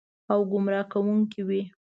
[0.31, 1.61] او ګمراه کوونکې وي.